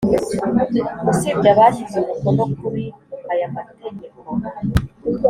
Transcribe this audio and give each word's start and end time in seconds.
Usibye 1.11 1.49
abashyize 1.53 1.97
umukono 2.03 2.43
kuri 2.57 2.83
aya 3.31 3.47
mategeko 3.53 4.19